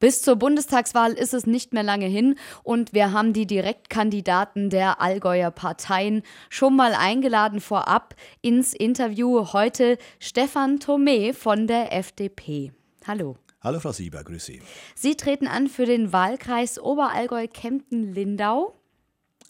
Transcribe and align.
Bis 0.00 0.22
zur 0.22 0.36
Bundestagswahl 0.36 1.12
ist 1.12 1.34
es 1.34 1.44
nicht 1.46 1.74
mehr 1.74 1.82
lange 1.82 2.06
hin 2.06 2.36
und 2.62 2.94
wir 2.94 3.12
haben 3.12 3.34
die 3.34 3.46
Direktkandidaten 3.46 4.70
der 4.70 5.02
Allgäuer 5.02 5.50
Parteien 5.50 6.22
schon 6.48 6.74
mal 6.74 6.94
eingeladen 6.94 7.60
vorab 7.60 8.14
ins 8.40 8.72
Interview. 8.72 9.52
Heute 9.52 9.98
Stefan 10.18 10.80
Thome 10.80 11.34
von 11.34 11.66
der 11.66 11.92
FDP. 11.92 12.72
Hallo. 13.06 13.36
Hallo 13.60 13.78
Frau 13.78 13.92
Sieber, 13.92 14.24
grüße 14.24 14.52
Sie. 14.52 14.62
Sie 14.94 15.16
treten 15.18 15.46
an 15.46 15.68
für 15.68 15.84
den 15.84 16.14
Wahlkreis 16.14 16.80
Oberallgäu-Kempten-Lindau. 16.80 18.74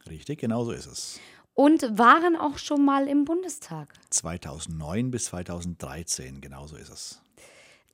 Richtig, 0.08 0.40
genau 0.40 0.64
so 0.64 0.72
ist 0.72 0.86
es. 0.86 1.20
Und 1.54 1.96
waren 1.96 2.34
auch 2.34 2.58
schon 2.58 2.84
mal 2.84 3.06
im 3.06 3.24
Bundestag. 3.24 3.94
2009 4.10 5.12
bis 5.12 5.26
2013, 5.26 6.40
genau 6.40 6.66
so 6.66 6.74
ist 6.74 6.90
es. 6.90 7.22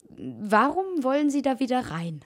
Warum 0.09 1.03
wollen 1.03 1.29
Sie 1.31 1.43
da 1.43 1.61
wieder 1.61 1.91
rein? 1.91 2.25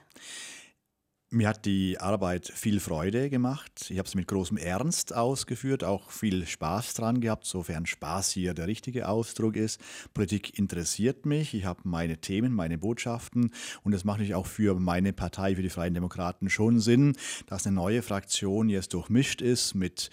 Mir 1.33 1.47
hat 1.47 1.65
die 1.65 1.97
Arbeit 1.97 2.51
viel 2.53 2.81
Freude 2.81 3.29
gemacht. 3.29 3.85
Ich 3.87 3.97
habe 3.97 4.05
es 4.05 4.15
mit 4.15 4.27
großem 4.27 4.57
Ernst 4.57 5.15
ausgeführt, 5.15 5.81
auch 5.81 6.11
viel 6.11 6.45
Spaß 6.45 6.93
dran 6.95 7.21
gehabt, 7.21 7.45
sofern 7.45 7.85
Spaß 7.85 8.31
hier 8.31 8.53
der 8.53 8.67
richtige 8.67 9.07
Ausdruck 9.07 9.55
ist. 9.55 9.79
Politik 10.13 10.59
interessiert 10.59 11.25
mich. 11.25 11.53
Ich 11.53 11.63
habe 11.63 11.79
meine 11.85 12.17
Themen, 12.17 12.53
meine 12.53 12.77
Botschaften 12.77 13.53
und 13.83 13.93
das 13.93 14.03
macht 14.03 14.17
natürlich 14.17 14.35
auch 14.35 14.45
für 14.45 14.75
meine 14.77 15.13
Partei, 15.13 15.55
für 15.55 15.61
die 15.61 15.69
Freien 15.69 15.93
Demokraten 15.93 16.49
schon 16.49 16.81
Sinn, 16.81 17.15
dass 17.47 17.65
eine 17.65 17.77
neue 17.77 18.01
Fraktion 18.01 18.67
jetzt 18.67 18.93
durchmischt 18.93 19.41
ist 19.41 19.73
mit 19.73 20.09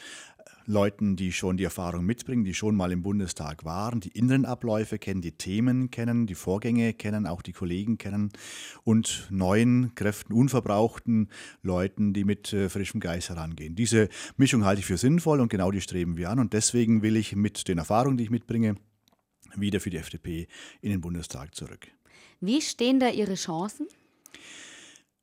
Leuten, 0.68 1.16
die 1.16 1.32
schon 1.32 1.56
die 1.56 1.64
Erfahrung 1.64 2.04
mitbringen, 2.04 2.44
die 2.44 2.52
schon 2.52 2.76
mal 2.76 2.92
im 2.92 3.02
Bundestag 3.02 3.64
waren, 3.64 4.00
die 4.00 4.10
inneren 4.10 4.44
Abläufe 4.44 4.98
kennen, 4.98 5.22
die 5.22 5.32
Themen 5.32 5.90
kennen, 5.90 6.26
die 6.26 6.34
Vorgänge 6.34 6.92
kennen, 6.92 7.26
auch 7.26 7.40
die 7.40 7.54
Kollegen 7.54 7.96
kennen 7.96 8.30
und 8.84 9.26
neuen 9.30 9.94
Kräften, 9.94 10.34
unverbrauchten 10.34 11.30
Leuten, 11.62 12.12
die 12.12 12.24
mit 12.24 12.52
äh, 12.52 12.68
frischem 12.68 13.00
Geist 13.00 13.30
herangehen. 13.30 13.76
Diese 13.76 14.10
Mischung 14.36 14.66
halte 14.66 14.80
ich 14.80 14.86
für 14.86 14.98
sinnvoll 14.98 15.40
und 15.40 15.48
genau 15.48 15.70
die 15.70 15.80
streben 15.80 16.18
wir 16.18 16.28
an 16.28 16.38
und 16.38 16.52
deswegen 16.52 17.00
will 17.00 17.16
ich 17.16 17.34
mit 17.34 17.66
den 17.66 17.78
Erfahrungen, 17.78 18.18
die 18.18 18.24
ich 18.24 18.30
mitbringe, 18.30 18.76
wieder 19.56 19.80
für 19.80 19.88
die 19.88 19.96
FDP 19.96 20.48
in 20.82 20.90
den 20.90 21.00
Bundestag 21.00 21.54
zurück. 21.54 21.88
Wie 22.40 22.60
stehen 22.60 23.00
da 23.00 23.08
Ihre 23.08 23.36
Chancen? 23.36 23.86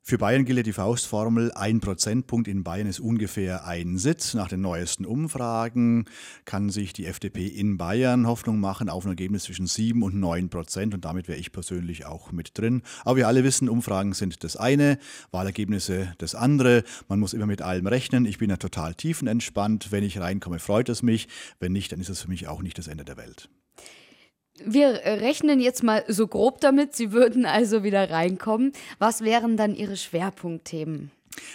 Für 0.08 0.18
Bayern 0.18 0.44
gilt 0.44 0.64
die 0.64 0.72
Faustformel, 0.72 1.50
ein 1.50 1.80
Prozentpunkt 1.80 2.46
in 2.46 2.62
Bayern 2.62 2.86
ist 2.86 3.00
ungefähr 3.00 3.66
ein 3.66 3.98
Sitz. 3.98 4.34
Nach 4.34 4.46
den 4.46 4.60
neuesten 4.60 5.04
Umfragen 5.04 6.04
kann 6.44 6.70
sich 6.70 6.92
die 6.92 7.06
FDP 7.06 7.48
in 7.48 7.76
Bayern 7.76 8.28
Hoffnung 8.28 8.60
machen 8.60 8.88
auf 8.88 9.04
ein 9.04 9.08
Ergebnis 9.08 9.42
zwischen 9.42 9.66
7 9.66 10.04
und 10.04 10.14
9 10.14 10.48
Prozent 10.48 10.94
und 10.94 11.04
damit 11.04 11.26
wäre 11.26 11.40
ich 11.40 11.50
persönlich 11.50 12.06
auch 12.06 12.30
mit 12.30 12.56
drin. 12.56 12.82
Aber 13.04 13.16
wir 13.16 13.26
alle 13.26 13.42
wissen, 13.42 13.68
Umfragen 13.68 14.12
sind 14.12 14.44
das 14.44 14.56
eine, 14.56 15.00
Wahlergebnisse 15.32 16.14
das 16.18 16.36
andere. 16.36 16.84
Man 17.08 17.18
muss 17.18 17.32
immer 17.32 17.46
mit 17.46 17.60
allem 17.60 17.88
rechnen. 17.88 18.26
Ich 18.26 18.38
bin 18.38 18.48
ja 18.48 18.58
total 18.58 18.94
tiefenentspannt. 18.94 19.90
Wenn 19.90 20.04
ich 20.04 20.20
reinkomme, 20.20 20.60
freut 20.60 20.88
es 20.88 21.02
mich. 21.02 21.26
Wenn 21.58 21.72
nicht, 21.72 21.90
dann 21.90 21.98
ist 21.98 22.10
es 22.10 22.22
für 22.22 22.28
mich 22.28 22.46
auch 22.46 22.62
nicht 22.62 22.78
das 22.78 22.86
Ende 22.86 23.04
der 23.04 23.16
Welt. 23.16 23.48
Wir 24.64 24.88
rechnen 25.04 25.60
jetzt 25.60 25.82
mal 25.82 26.04
so 26.08 26.26
grob 26.26 26.60
damit, 26.60 26.94
Sie 26.96 27.12
würden 27.12 27.46
also 27.46 27.84
wieder 27.84 28.10
reinkommen. 28.10 28.72
Was 28.98 29.22
wären 29.22 29.56
dann 29.56 29.74
Ihre 29.74 29.96
Schwerpunktthemen? 29.96 31.10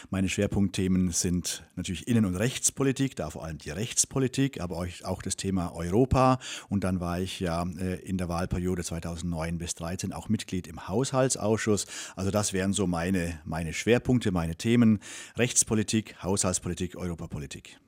Meine 0.09 0.30
Schwerpunktthemen 0.30 1.11
sind 1.11 1.63
natürlich 1.75 2.08
Innen- 2.08 2.25
und 2.25 2.35
Rechtspolitik, 2.35 3.16
da 3.16 3.30
vor 3.30 3.43
allem 3.43 3.58
die 3.58 3.69
Rechtspolitik, 3.69 4.61
aber 4.61 4.85
auch 5.03 5.21
das 5.21 5.35
Thema 5.35 5.73
Europa. 5.73 6.39
Und 6.69 6.83
dann 6.83 6.99
war 6.99 7.19
ich 7.19 7.39
ja 7.39 7.66
äh, 7.80 7.95
in 8.02 8.17
der 8.17 8.30
Wahlperiode 8.30 8.83
2009 8.83 9.58
bis 9.58 9.75
2013 9.75 10.13
auch 10.13 10.30
Mitglied 10.30 10.67
im 10.67 10.88
Haushaltsausschuss. 10.88 11.88
Also 12.15 12.31
das 12.31 12.53
wären 12.53 12.73
so 12.73 12.88
meine, 12.88 13.39
meine 13.45 13.73
Schwerpunkte, 13.73 14.31
meine 14.31 14.55
Themen. 14.55 14.99
Rechtspolitik, 15.38 16.21
Haushaltspolitik, 16.21 16.95
Europapolitik. 16.95 17.80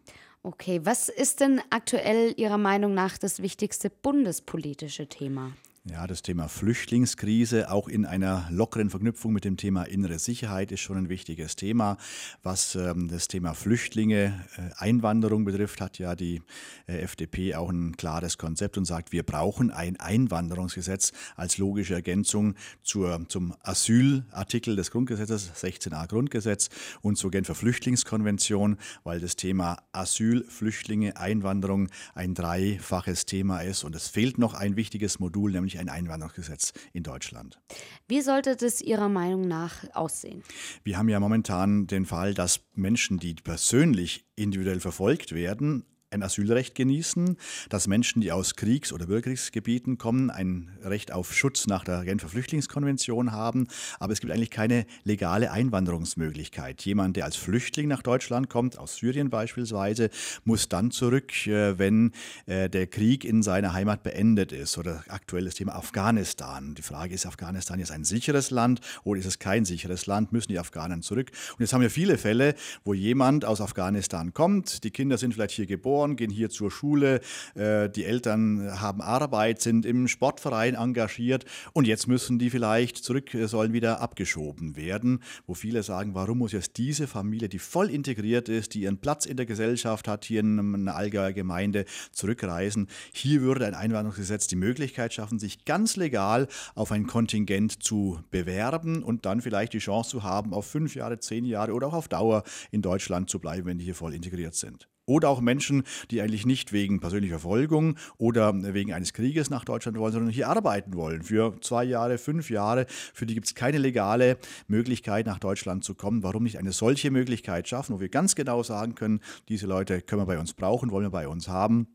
Okay, 0.45 0.81
was 0.83 1.08
ist 1.08 1.39
denn 1.39 1.61
aktuell 1.69 2.33
Ihrer 2.36 2.58
Meinung 2.58 2.94
nach 2.94 3.17
das 3.17 3.42
wichtigste 3.42 3.89
bundespolitische 3.89 5.08
Thema? 5.08 5.54
Ja, 5.92 6.08
das 6.08 6.21
Thema 6.21 6.48
Flüchtlingskrise, 6.48 7.70
auch 7.70 7.89
in 7.89 8.05
einer 8.05 8.48
lockeren 8.49 8.89
Verknüpfung 8.89 9.33
mit 9.33 9.44
dem 9.44 9.58
Thema 9.58 9.83
innere 9.83 10.17
Sicherheit, 10.17 10.71
ist 10.71 10.80
schon 10.80 10.95
ein 10.95 11.10
wichtiges 11.10 11.58
Thema. 11.58 11.98
Was 12.42 12.76
ähm, 12.76 13.10
das 13.10 13.27
Thema 13.27 13.54
Flüchtlinge, 13.54 14.45
äh, 14.55 14.70
Einwanderung 14.77 15.44
betrifft, 15.44 15.82
hat 15.82 15.99
ja 15.99 16.16
die 16.16 16.42
äh, 16.88 16.99
FDP 16.99 17.55
auch 17.55 17.70
ein 17.70 17.98
klares 17.98 18.38
Konzept 18.38 18.77
und 18.77 18.86
sagt, 18.86 19.11
wir 19.11 19.23
brauchen 19.23 19.71
ein 19.71 19.99
Einwanderungsgesetz 19.99 21.11
als 21.36 21.58
logische 21.58 21.95
Ergänzung 21.95 22.55
zur, 22.82 23.27
zum 23.27 23.54
Asylartikel 23.61 24.77
des 24.77 24.89
Grundgesetzes, 24.89 25.52
16a 25.54 26.08
Grundgesetz 26.08 26.70
und 27.02 27.17
zur 27.17 27.30
Genfer 27.30 27.55
Flüchtlingskonvention, 27.55 28.77
weil 29.04 29.20
das 29.20 29.36
Thema 29.36 29.80
Asyl, 29.92 30.45
Flüchtlinge, 30.48 31.17
Einwanderung 31.17 31.89
ein 32.15 32.36
dreifaches 32.36 33.26
Thema 33.26 33.60
ist. 33.60 33.83
Und 33.83 33.98
es 33.98 34.08
fehlt 34.08 34.38
noch 34.38 34.54
ein 34.54 34.77
wichtiges 34.77 35.20
Modul, 35.20 35.52
nämlich 35.52 35.73
nämlich 35.73 35.80
ein 35.80 35.89
Einwanderungsgesetz 35.89 36.73
in 36.94 37.04
Deutschland. 37.04 37.60
Wie 38.08 38.22
sollte 38.22 38.56
das 38.56 38.82
Ihrer 38.82 39.10
Meinung 39.10 39.48
nach 39.48 39.84
aussehen? 39.94 40.44
Wir 40.84 40.98
haben 40.98 41.10
ja 41.10 41.20
momentan 41.20 41.88
den 41.88 42.06
Fall, 42.06 42.34
dass 42.34 42.61
Menschen, 42.73 43.20
die 43.20 43.36
persönlich 43.36 44.26
individuell 44.36 44.80
verfolgt 44.80 45.33
werden, 45.33 45.86
ein 46.14 46.24
Asylrecht 46.24 46.76
genießen, 46.76 47.38
dass 47.70 47.88
Menschen, 47.88 48.22
die 48.22 48.32
aus 48.32 48.56
Kriegs- 48.56 48.94
oder 48.94 49.08
Bürgerkriegsgebieten 49.08 49.98
kommen, 49.98 50.30
ein 50.30 50.70
Recht 50.84 51.12
auf 51.12 51.34
Schutz 51.34 51.68
nach 51.68 51.84
der 51.84 52.04
Genfer 52.06 52.30
Flüchtlingskonvention 52.30 53.32
haben. 53.32 53.68
Aber 54.00 54.14
es 54.14 54.22
gibt 54.22 54.32
eigentlich 54.32 54.52
keine 54.52 54.86
legale 55.04 55.52
Einwanderungsmöglichkeit. 55.52 56.82
Jemand, 56.84 57.18
der 57.18 57.26
als 57.26 57.36
Flüchtling 57.36 57.88
nach 57.88 58.02
Deutschland 58.02 58.50
kommt, 58.50 58.78
aus 58.78 58.98
Syrien 58.98 59.30
beispielsweise, 59.30 60.10
muss 60.44 60.70
dann 60.70 60.92
zurück, 60.92 61.48
äh, 61.48 61.78
wenn 61.80 62.12
äh, 62.45 62.70
der 62.70 62.88
Krieg 62.88 63.26
in 63.26 63.44
seiner 63.44 63.74
Heimat 63.74 64.04
beendet 64.04 64.52
ist. 64.52 64.78
Oder 64.78 65.04
aktuelles 65.08 65.56
Thema 65.56 65.76
Afghanistan. 65.76 66.76
Die 66.76 66.82
Frage 66.82 67.16
ist, 67.16 67.26
Afghanistan 67.26 67.80
jetzt 67.80 67.92
ein 67.92 68.04
sicheres 68.04 68.52
Land 68.52 68.82
oder 69.04 69.20
ist 69.20 69.26
es 69.26 69.40
kein 69.40 69.66
sicheres 69.66 70.06
Land? 70.06 70.32
Müssen 70.32 70.50
die 70.50 70.60
Afghanen 70.60 71.02
zurück? 71.02 71.32
Und 71.54 71.62
jetzt 71.62 71.74
haben 71.74 71.82
wir 71.82 71.90
viele 71.90 72.18
Fälle, 72.18 72.56
wo 72.84 72.94
jemand 72.94 73.45
aus 73.45 73.62
Afghanistan 73.62 74.34
kommt, 74.34 74.84
die 74.84 74.92
Kinder 74.92 75.18
sind 75.18 75.34
vielleicht 75.34 75.56
hier 75.56 75.66
geboren, 75.66 76.02
geboren, 76.03 76.15
gehen 76.15 76.30
hier 76.30 76.49
zur 76.49 76.71
Schule, 76.71 77.21
äh, 77.55 77.89
die 77.89 78.05
Eltern 78.05 78.80
haben 78.80 79.02
Arbeit, 79.02 79.61
sind 79.61 79.86
im 79.86 80.08
Sportverein 80.08 80.75
engagiert 80.75 81.45
und 81.73 81.87
jetzt 81.87 82.08
müssen 82.08 82.39
die 82.39 82.49
vielleicht 82.49 82.97
zurück, 82.97 83.33
äh, 83.33 83.47
sollen 83.47 83.73
wieder 83.73 84.02
abgeschoben 84.02 84.75
werden, 84.75 85.21
wo 85.47 85.53
viele 85.53 85.83
sagen, 85.83 86.14
warum 86.14 86.39
muss 86.39 86.52
jetzt 86.52 86.77
diese 86.77 87.08
Familie, 87.08 87.49
die 87.49 87.59
voll 87.59 87.89
integriert 87.89 88.49
ist, 88.49 88.73
die 88.73 88.81
ihren 88.81 88.97
Platz 88.97 89.25
in 89.25 89.37
der 89.37 89.45
Gesellschaft 89.45 90.08
hat, 90.08 90.25
hier 90.25 90.41
in 90.41 90.59
einer 90.59 90.95
Allgäuer 90.95 91.31
Gemeinde 91.31 91.86
zurückreisen. 92.11 92.87
Hier 93.14 93.41
würde 93.41 93.65
ein 93.65 93.75
Einwanderungsgesetz 93.75 94.47
die 94.47 94.55
Möglichkeit 94.55 95.14
schaffen, 95.14 95.39
sich 95.39 95.65
ganz 95.65 95.95
legal 95.95 96.47
auf 96.75 96.91
ein 96.91 97.08
Kontingent 97.08 97.83
zu 97.83 98.20
bewerben 98.31 99.03
und 99.03 99.25
dann 99.25 99.41
vielleicht 99.41 99.73
die 99.73 99.80
Chance 99.80 100.09
zu 100.09 100.23
haben, 100.23 100.53
auf 100.53 100.65
fünf 100.65 100.95
Jahre, 100.95 101.20
zehn 101.20 101.45
Jahre 101.45 101.73
oder 101.73 101.87
auch 101.87 101.93
auf 101.93 102.08
Dauer 102.08 102.43
in 102.71 102.81
Deutschland 102.81 103.30
zu 103.30 103.39
bleiben, 103.39 103.65
wenn 103.67 103.77
die 103.77 103.85
hier 103.85 103.95
voll 103.95 104.14
integriert 104.14 104.55
sind. 104.55 104.87
Oder 105.05 105.30
auch 105.30 105.41
Menschen, 105.41 105.83
die 106.11 106.21
eigentlich 106.21 106.45
nicht 106.45 106.71
wegen 106.71 106.99
persönlicher 106.99 107.39
Verfolgung 107.39 107.97
oder 108.17 108.53
wegen 108.73 108.93
eines 108.93 109.14
Krieges 109.14 109.49
nach 109.49 109.65
Deutschland 109.65 109.97
wollen, 109.97 110.14
sondern 110.14 110.31
hier 110.31 110.47
arbeiten 110.47 110.93
wollen. 110.93 111.23
Für 111.23 111.59
zwei 111.61 111.83
Jahre, 111.83 112.17
fünf 112.17 112.49
Jahre. 112.49 112.86
Für 113.14 113.25
die 113.25 113.33
gibt 113.33 113.47
es 113.47 113.55
keine 113.55 113.80
legale 113.80 114.37
Möglichkeit, 114.67 115.25
nach 115.25 115.39
Deutschland 115.39 115.83
zu 115.83 115.93
kommen. 115.93 116.23
Warum 116.23 116.43
nicht 116.43 116.58
eine 116.58 116.71
solche 116.71 117.11
Möglichkeit 117.11 117.67
schaffen, 117.67 117.95
wo 117.95 117.99
wir 117.99 118.09
ganz 118.09 118.36
genau 118.36 118.64
sagen 118.64 118.95
können, 118.95 119.19
diese 119.49 119.67
Leute 119.67 120.02
können 120.02 120.21
wir 120.21 120.25
bei 120.25 120.39
uns 120.39 120.53
brauchen, 120.53 120.91
wollen 120.91 121.05
wir 121.05 121.11
bei 121.11 121.27
uns 121.27 121.47
haben. 121.47 121.87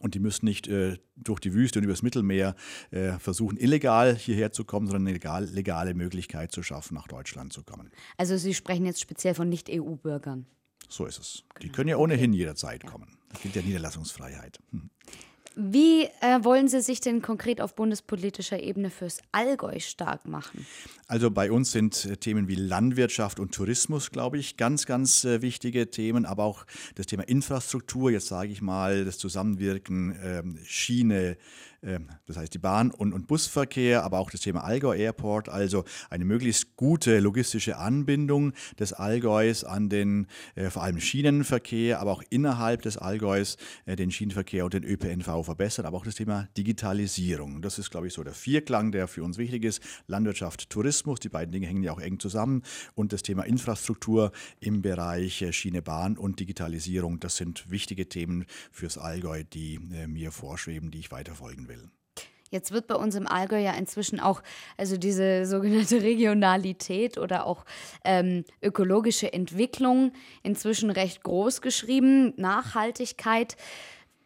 Und 0.00 0.14
die 0.14 0.20
müssen 0.20 0.44
nicht 0.44 0.68
äh, 0.68 0.98
durch 1.16 1.40
die 1.40 1.54
Wüste 1.54 1.78
und 1.78 1.84
übers 1.84 2.02
Mittelmeer 2.02 2.54
äh, 2.90 3.12
versuchen, 3.12 3.56
illegal 3.56 4.14
hierher 4.14 4.52
zu 4.52 4.64
kommen, 4.64 4.86
sondern 4.86 5.04
eine 5.04 5.14
legal, 5.14 5.46
legale 5.46 5.94
Möglichkeit 5.94 6.52
zu 6.52 6.62
schaffen, 6.62 6.94
nach 6.94 7.08
Deutschland 7.08 7.52
zu 7.52 7.62
kommen. 7.62 7.90
Also 8.18 8.36
Sie 8.36 8.54
sprechen 8.54 8.84
jetzt 8.84 9.00
speziell 9.00 9.34
von 9.34 9.48
Nicht-EU-Bürgern. 9.48 10.46
So 10.94 11.06
ist 11.06 11.18
es. 11.18 11.42
Die 11.60 11.70
können 11.70 11.88
ja 11.88 11.96
ohnehin 11.96 12.32
jederzeit 12.32 12.86
kommen. 12.86 13.18
Das 13.30 13.42
gilt 13.42 13.56
ja 13.56 13.62
Niederlassungsfreiheit. 13.62 14.60
Hm. 14.70 14.90
Wie 15.56 16.04
äh, 16.20 16.42
wollen 16.42 16.68
Sie 16.68 16.80
sich 16.80 17.00
denn 17.00 17.20
konkret 17.20 17.60
auf 17.60 17.74
bundespolitischer 17.74 18.60
Ebene 18.60 18.90
fürs 18.90 19.18
Allgäu 19.32 19.80
stark 19.80 20.26
machen? 20.26 20.66
Also 21.08 21.32
bei 21.32 21.50
uns 21.50 21.72
sind 21.72 22.04
äh, 22.04 22.16
Themen 22.16 22.46
wie 22.46 22.54
Landwirtschaft 22.54 23.40
und 23.40 23.52
Tourismus, 23.52 24.12
glaube 24.12 24.38
ich, 24.38 24.56
ganz, 24.56 24.86
ganz 24.86 25.24
äh, 25.24 25.42
wichtige 25.42 25.90
Themen, 25.90 26.26
aber 26.26 26.44
auch 26.44 26.64
das 26.94 27.06
Thema 27.06 27.24
Infrastruktur, 27.24 28.12
jetzt 28.12 28.28
sage 28.28 28.52
ich 28.52 28.62
mal, 28.62 29.04
das 29.04 29.18
Zusammenwirken 29.18 30.16
ähm, 30.22 30.58
Schiene, 30.64 31.36
das 32.26 32.36
heißt 32.36 32.54
die 32.54 32.58
Bahn- 32.58 32.90
und, 32.90 33.12
und 33.12 33.26
Busverkehr, 33.26 34.04
aber 34.04 34.18
auch 34.18 34.30
das 34.30 34.40
Thema 34.40 34.64
Allgäu 34.64 34.96
Airport, 34.96 35.48
also 35.48 35.84
eine 36.08 36.24
möglichst 36.24 36.76
gute 36.76 37.20
logistische 37.20 37.76
Anbindung 37.76 38.52
des 38.78 38.92
Allgäus 38.92 39.64
an 39.64 39.88
den 39.88 40.26
äh, 40.54 40.70
vor 40.70 40.82
allem 40.82 40.98
Schienenverkehr, 40.98 42.00
aber 42.00 42.12
auch 42.12 42.22
innerhalb 42.30 42.82
des 42.82 42.96
Allgäus 42.96 43.56
äh, 43.84 43.96
den 43.96 44.10
Schienenverkehr 44.10 44.64
und 44.64 44.72
den 44.72 44.84
ÖPNV 44.84 45.44
verbessern, 45.44 45.84
aber 45.84 45.98
auch 45.98 46.04
das 46.04 46.14
Thema 46.14 46.48
Digitalisierung. 46.56 47.60
Das 47.60 47.78
ist, 47.78 47.90
glaube 47.90 48.06
ich, 48.06 48.14
so 48.14 48.24
der 48.24 48.34
Vierklang, 48.34 48.90
der 48.90 49.06
für 49.06 49.22
uns 49.22 49.36
wichtig 49.36 49.64
ist. 49.64 49.82
Landwirtschaft, 50.06 50.70
Tourismus, 50.70 51.20
die 51.20 51.28
beiden 51.28 51.52
Dinge 51.52 51.66
hängen 51.66 51.82
ja 51.82 51.92
auch 51.92 52.00
eng 52.00 52.18
zusammen 52.18 52.62
und 52.94 53.12
das 53.12 53.22
Thema 53.22 53.42
Infrastruktur 53.42 54.32
im 54.60 54.80
Bereich 54.80 55.42
äh, 55.42 55.52
Schiene, 55.52 55.82
Bahn 55.82 56.16
und 56.16 56.40
Digitalisierung, 56.40 57.20
das 57.20 57.36
sind 57.36 57.70
wichtige 57.70 58.08
Themen 58.08 58.46
fürs 58.72 58.96
Allgäu, 58.96 59.44
die 59.44 59.74
äh, 59.92 60.06
mir 60.06 60.32
vorschweben, 60.32 60.90
die 60.90 60.98
ich 60.98 61.12
weiterfolgen 61.12 61.68
will. 61.68 61.73
Jetzt 62.50 62.70
wird 62.70 62.86
bei 62.86 62.94
uns 62.94 63.16
im 63.16 63.26
Allgäu 63.26 63.58
ja 63.60 63.72
inzwischen 63.72 64.20
auch, 64.20 64.40
also 64.76 64.96
diese 64.96 65.44
sogenannte 65.46 66.02
Regionalität 66.02 67.18
oder 67.18 67.46
auch 67.46 67.64
ähm, 68.04 68.44
ökologische 68.62 69.32
Entwicklung 69.32 70.12
inzwischen 70.44 70.90
recht 70.90 71.24
groß 71.24 71.62
geschrieben. 71.62 72.32
Nachhaltigkeit. 72.36 73.56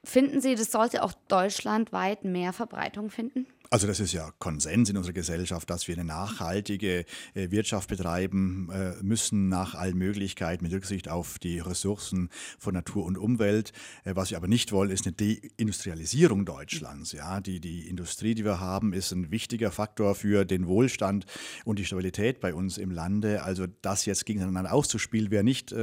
Finden 0.04 0.40
Sie, 0.42 0.54
das 0.54 0.70
sollte 0.70 1.02
auch 1.02 1.12
deutschlandweit 1.28 2.24
mehr 2.24 2.52
Verbreitung 2.52 3.10
finden? 3.10 3.46
Also 3.70 3.86
das 3.86 4.00
ist 4.00 4.14
ja 4.14 4.30
Konsens 4.38 4.88
in 4.88 4.96
unserer 4.96 5.12
Gesellschaft, 5.12 5.68
dass 5.68 5.88
wir 5.88 5.94
eine 5.94 6.06
nachhaltige 6.06 7.04
äh, 7.34 7.50
Wirtschaft 7.50 7.90
betreiben 7.90 8.70
äh, 8.72 8.94
müssen 9.02 9.50
nach 9.50 9.74
allen 9.74 9.98
Möglichkeiten 9.98 10.64
mit 10.64 10.72
Rücksicht 10.72 11.10
auf 11.10 11.38
die 11.38 11.58
Ressourcen 11.58 12.30
von 12.58 12.72
Natur 12.72 13.04
und 13.04 13.18
Umwelt. 13.18 13.72
Äh, 14.04 14.16
was 14.16 14.30
wir 14.30 14.38
aber 14.38 14.48
nicht 14.48 14.72
wollen, 14.72 14.90
ist 14.90 15.06
eine 15.06 15.12
Deindustrialisierung 15.12 16.46
Deutschlands. 16.46 17.12
Ja, 17.12 17.42
die, 17.42 17.60
die 17.60 17.86
Industrie, 17.90 18.34
die 18.34 18.46
wir 18.46 18.58
haben, 18.58 18.94
ist 18.94 19.12
ein 19.12 19.30
wichtiger 19.30 19.70
Faktor 19.70 20.14
für 20.14 20.46
den 20.46 20.66
Wohlstand 20.66 21.26
und 21.66 21.78
die 21.78 21.84
Stabilität 21.84 22.40
bei 22.40 22.54
uns 22.54 22.78
im 22.78 22.90
Lande. 22.90 23.42
Also 23.42 23.66
das 23.82 24.06
jetzt 24.06 24.24
gegeneinander 24.24 24.72
auszuspielen, 24.72 25.30
wäre 25.30 25.44
nicht 25.44 25.74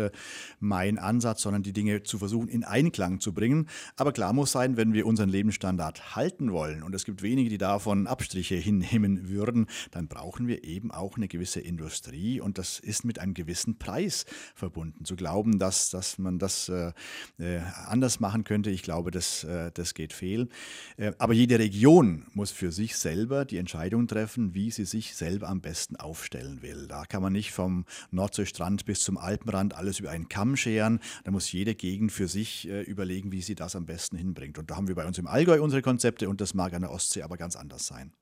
mein 0.59 0.97
Ansatz, 0.97 1.43
sondern 1.43 1.61
die 1.61 1.73
Dinge 1.73 2.01
zu 2.01 2.17
versuchen 2.17 2.47
in 2.47 2.63
Einklang 2.63 3.19
zu 3.19 3.31
bringen. 3.33 3.67
Aber 3.95 4.11
klar 4.11 4.33
muss 4.33 4.51
sein, 4.51 4.75
wenn 4.75 4.93
wir 4.93 5.05
unseren 5.05 5.29
Lebensstandard 5.29 6.15
halten 6.15 6.51
wollen 6.51 6.81
und 6.81 6.95
es 6.95 7.05
gibt 7.05 7.21
wenige, 7.21 7.49
die 7.49 7.57
da 7.57 7.74
davon 7.75 8.07
Abstriche 8.07 8.55
hinnehmen 8.55 9.27
würden, 9.27 9.67
dann 9.91 10.07
brauchen 10.07 10.47
wir 10.47 10.63
eben 10.63 10.91
auch 10.91 11.17
eine 11.17 11.27
gewisse 11.27 11.59
Industrie 11.59 12.39
und 12.39 12.57
das 12.57 12.79
ist 12.79 13.03
mit 13.03 13.19
einem 13.19 13.33
gewissen 13.33 13.77
Preis 13.77 14.25
verbunden. 14.55 15.03
Zu 15.03 15.17
glauben, 15.17 15.59
dass, 15.59 15.89
dass 15.89 16.17
man 16.17 16.39
das 16.39 16.69
äh, 16.69 16.93
äh 17.37 17.59
anders 17.87 18.21
machen 18.21 18.45
könnte, 18.45 18.69
ich 18.69 18.81
glaube, 18.81 19.11
das, 19.11 19.43
äh, 19.43 19.71
das 19.73 19.93
geht 19.93 20.13
fehl. 20.13 20.47
Äh, 20.95 21.11
aber 21.17 21.33
jede 21.33 21.59
Region 21.59 22.27
muss 22.33 22.51
für 22.51 22.71
sich 22.71 22.95
selber 22.95 23.43
die 23.43 23.57
Entscheidung 23.57 24.07
treffen, 24.07 24.53
wie 24.53 24.71
sie 24.71 24.85
sich 24.85 25.13
selber 25.15 25.49
am 25.49 25.59
besten 25.59 25.97
aufstellen 25.97 26.61
will. 26.61 26.87
Da 26.87 27.03
kann 27.03 27.21
man 27.21 27.33
nicht 27.33 27.51
vom 27.51 27.83
Nordseestrand 28.11 28.85
bis 28.85 29.01
zum 29.01 29.17
Alpenrand 29.17 29.75
alles 29.75 29.99
über 29.99 30.11
einen 30.11 30.29
Kamm 30.29 30.55
scheren. 30.55 31.01
Da 31.25 31.31
muss 31.31 31.51
jede 31.51 31.75
Gegend 31.75 32.13
für 32.13 32.29
sich 32.29 32.69
äh, 32.69 32.83
überlegen, 32.83 33.33
wie 33.33 33.41
sie 33.41 33.55
das 33.55 33.75
am 33.75 33.85
besten 33.85 34.15
hinbringt. 34.17 34.57
Und 34.57 34.71
da 34.71 34.77
haben 34.77 34.87
wir 34.87 34.95
bei 34.95 35.05
uns 35.05 35.17
im 35.17 35.27
Allgäu 35.27 35.61
unsere 35.61 35.81
Konzepte 35.81 36.29
und 36.29 36.39
das 36.39 36.53
mag 36.53 36.73
an 36.73 36.81
der 36.81 36.91
Ostsee 36.91 37.21
aber 37.21 37.35
ganz 37.35 37.57
anders 37.57 37.64
anders 37.65 37.87
sein. 37.87 38.13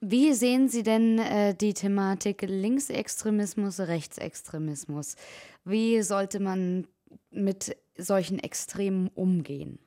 Wie 0.00 0.34
sehen 0.34 0.68
Sie 0.68 0.82
denn 0.82 1.18
äh, 1.18 1.54
die 1.54 1.74
Thematik 1.74 2.42
Linksextremismus, 2.42 3.80
Rechtsextremismus? 3.80 5.16
Wie 5.64 6.02
sollte 6.02 6.38
man 6.38 6.86
mit 7.30 7.76
solchen 7.96 8.38
Extremen 8.38 9.08
umgehen? 9.08 9.78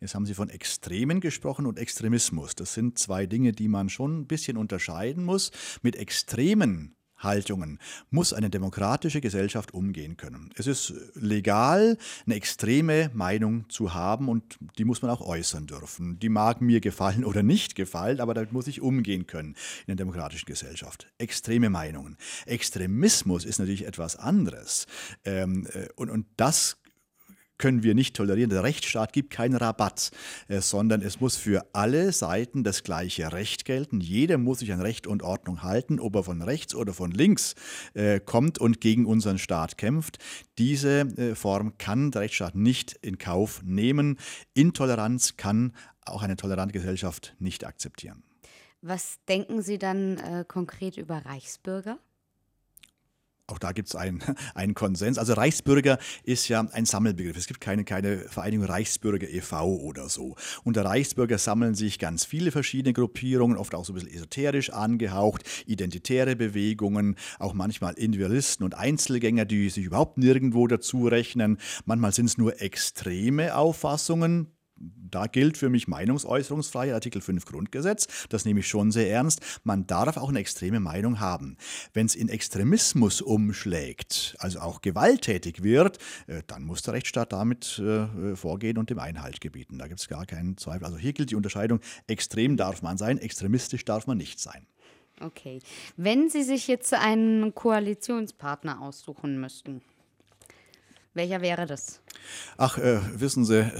Jetzt 0.00 0.14
haben 0.14 0.26
Sie 0.26 0.34
von 0.34 0.50
Extremen 0.50 1.20
gesprochen 1.20 1.66
und 1.66 1.78
Extremismus. 1.78 2.54
Das 2.54 2.74
sind 2.74 2.98
zwei 2.98 3.26
Dinge, 3.26 3.52
die 3.52 3.68
man 3.68 3.88
schon 3.88 4.20
ein 4.20 4.26
bisschen 4.26 4.58
unterscheiden 4.58 5.24
muss. 5.24 5.50
Mit 5.82 5.96
Extremen 5.96 6.94
Haltungen 7.24 7.78
muss 8.10 8.32
eine 8.32 8.50
demokratische 8.50 9.20
Gesellschaft 9.20 9.74
umgehen 9.74 10.16
können. 10.16 10.50
Es 10.56 10.66
ist 10.66 10.94
legal, 11.14 11.98
eine 12.26 12.34
extreme 12.34 13.10
Meinung 13.14 13.68
zu 13.68 13.94
haben 13.94 14.28
und 14.28 14.58
die 14.78 14.84
muss 14.84 15.02
man 15.02 15.10
auch 15.10 15.20
äußern 15.20 15.66
dürfen. 15.66 16.18
Die 16.18 16.28
mag 16.28 16.60
mir 16.60 16.80
gefallen 16.80 17.24
oder 17.24 17.42
nicht 17.42 17.74
gefallen, 17.74 18.20
aber 18.20 18.34
damit 18.34 18.52
muss 18.52 18.66
ich 18.66 18.80
umgehen 18.80 19.26
können 19.26 19.56
in 19.86 19.92
einer 19.92 19.96
demokratischen 19.96 20.46
Gesellschaft. 20.46 21.08
Extreme 21.18 21.70
Meinungen. 21.70 22.16
Extremismus 22.46 23.44
ist 23.44 23.58
natürlich 23.58 23.86
etwas 23.86 24.16
anderes. 24.16 24.86
Ähm, 25.24 25.66
äh, 25.72 25.88
und, 25.96 26.10
und 26.10 26.26
das 26.36 26.76
können 27.64 27.82
wir 27.82 27.94
nicht 27.94 28.14
tolerieren. 28.14 28.50
Der 28.50 28.62
Rechtsstaat 28.62 29.14
gibt 29.14 29.30
keinen 29.30 29.56
Rabatt, 29.56 30.10
äh, 30.48 30.60
sondern 30.60 31.00
es 31.00 31.22
muss 31.22 31.36
für 31.36 31.64
alle 31.72 32.12
Seiten 32.12 32.62
das 32.62 32.82
gleiche 32.82 33.32
Recht 33.32 33.64
gelten. 33.64 34.02
Jeder 34.02 34.36
muss 34.36 34.58
sich 34.58 34.70
an 34.70 34.82
Recht 34.82 35.06
und 35.06 35.22
Ordnung 35.22 35.62
halten, 35.62 35.98
ob 35.98 36.14
er 36.14 36.24
von 36.24 36.42
rechts 36.42 36.74
oder 36.74 36.92
von 36.92 37.10
links 37.10 37.54
äh, 37.94 38.20
kommt 38.20 38.58
und 38.58 38.82
gegen 38.82 39.06
unseren 39.06 39.38
Staat 39.38 39.78
kämpft. 39.78 40.18
Diese 40.58 41.08
äh, 41.16 41.34
Form 41.34 41.78
kann 41.78 42.10
der 42.10 42.20
Rechtsstaat 42.20 42.54
nicht 42.54 42.98
in 43.00 43.16
Kauf 43.16 43.62
nehmen. 43.64 44.18
Intoleranz 44.52 45.38
kann 45.38 45.72
auch 46.04 46.20
eine 46.20 46.36
tolerante 46.36 46.74
Gesellschaft 46.74 47.34
nicht 47.38 47.64
akzeptieren. 47.64 48.22
Was 48.82 49.20
denken 49.26 49.62
Sie 49.62 49.78
dann 49.78 50.18
äh, 50.18 50.44
konkret 50.46 50.98
über 50.98 51.24
Reichsbürger? 51.24 51.98
Auch 53.46 53.58
da 53.58 53.72
gibt 53.72 53.88
es 53.88 53.94
einen, 53.94 54.22
einen 54.54 54.74
Konsens. 54.74 55.18
Also 55.18 55.34
Reichsbürger 55.34 55.98
ist 56.22 56.48
ja 56.48 56.66
ein 56.72 56.86
Sammelbegriff. 56.86 57.36
Es 57.36 57.46
gibt 57.46 57.60
keine, 57.60 57.84
keine 57.84 58.18
Vereinigung 58.18 58.64
Reichsbürger 58.66 59.28
e.V. 59.28 59.76
oder 59.76 60.08
so. 60.08 60.34
Unter 60.64 60.84
Reichsbürger 60.84 61.36
sammeln 61.36 61.74
sich 61.74 61.98
ganz 61.98 62.24
viele 62.24 62.52
verschiedene 62.52 62.94
Gruppierungen, 62.94 63.58
oft 63.58 63.74
auch 63.74 63.84
so 63.84 63.92
ein 63.92 63.96
bisschen 63.96 64.14
esoterisch 64.14 64.70
angehaucht, 64.70 65.42
identitäre 65.66 66.36
Bewegungen, 66.36 67.16
auch 67.38 67.52
manchmal 67.52 67.94
Individualisten 67.94 68.64
und 68.64 68.74
Einzelgänger, 68.74 69.44
die 69.44 69.68
sich 69.68 69.84
überhaupt 69.84 70.16
nirgendwo 70.16 70.66
dazu 70.66 71.06
rechnen. 71.06 71.58
Manchmal 71.84 72.12
sind 72.12 72.26
es 72.26 72.38
nur 72.38 72.62
extreme 72.62 73.56
Auffassungen, 73.56 74.54
da 75.10 75.26
gilt 75.26 75.56
für 75.56 75.70
mich 75.70 75.88
Meinungsäußerungsfreiheit, 75.88 76.94
Artikel 76.94 77.20
5 77.20 77.44
Grundgesetz. 77.44 78.26
Das 78.28 78.44
nehme 78.44 78.60
ich 78.60 78.68
schon 78.68 78.90
sehr 78.90 79.10
ernst. 79.10 79.40
Man 79.62 79.86
darf 79.86 80.16
auch 80.16 80.28
eine 80.28 80.40
extreme 80.40 80.80
Meinung 80.80 81.20
haben. 81.20 81.56
Wenn 81.92 82.06
es 82.06 82.14
in 82.14 82.28
Extremismus 82.28 83.20
umschlägt, 83.20 84.36
also 84.38 84.60
auch 84.60 84.80
gewalttätig 84.80 85.62
wird, 85.62 85.98
äh, 86.26 86.42
dann 86.46 86.64
muss 86.64 86.82
der 86.82 86.94
Rechtsstaat 86.94 87.32
damit 87.32 87.78
äh, 87.78 88.34
vorgehen 88.36 88.78
und 88.78 88.90
dem 88.90 88.98
Einhalt 88.98 89.40
gebieten. 89.40 89.78
Da 89.78 89.86
gibt 89.86 90.00
es 90.00 90.08
gar 90.08 90.26
keinen 90.26 90.56
Zweifel. 90.56 90.84
Also 90.84 90.98
hier 90.98 91.12
gilt 91.12 91.30
die 91.30 91.36
Unterscheidung, 91.36 91.80
extrem 92.06 92.56
darf 92.56 92.82
man 92.82 92.98
sein, 92.98 93.18
extremistisch 93.18 93.84
darf 93.84 94.06
man 94.06 94.18
nicht 94.18 94.40
sein. 94.40 94.66
Okay. 95.20 95.60
Wenn 95.96 96.28
Sie 96.28 96.42
sich 96.42 96.66
jetzt 96.66 96.92
einen 96.92 97.54
Koalitionspartner 97.54 98.80
aussuchen 98.80 99.40
müssten, 99.40 99.80
welcher 101.14 101.40
wäre 101.40 101.66
das? 101.66 102.00
Ach, 102.56 102.76
äh, 102.78 102.98
wissen 103.14 103.44
Sie, 103.44 103.70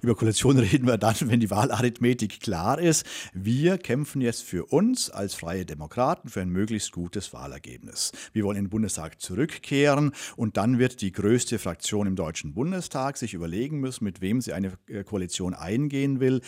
über 0.00 0.14
Koalition 0.14 0.58
reden 0.58 0.86
wir 0.86 0.98
dann, 0.98 1.16
wenn 1.20 1.40
die 1.40 1.50
Wahlarithmetik 1.50 2.40
klar 2.40 2.78
ist. 2.78 3.06
Wir 3.32 3.78
kämpfen 3.78 4.20
jetzt 4.20 4.42
für 4.42 4.66
uns 4.66 5.10
als 5.10 5.34
Freie 5.34 5.64
Demokraten 5.64 6.28
für 6.28 6.40
ein 6.40 6.50
möglichst 6.50 6.92
gutes 6.92 7.32
Wahlergebnis. 7.32 8.12
Wir 8.32 8.44
wollen 8.44 8.56
in 8.56 8.64
den 8.64 8.70
Bundestag 8.70 9.20
zurückkehren 9.20 10.12
und 10.36 10.56
dann 10.56 10.78
wird 10.78 11.00
die 11.00 11.12
größte 11.12 11.58
Fraktion 11.58 12.06
im 12.06 12.16
Deutschen 12.16 12.54
Bundestag 12.54 13.16
sich 13.16 13.34
überlegen 13.34 13.80
müssen, 13.80 14.04
mit 14.04 14.20
wem 14.20 14.40
sie 14.40 14.52
eine 14.52 14.72
äh, 14.88 15.04
Koalition 15.04 15.54
eingehen 15.54 16.20
will. 16.20 16.40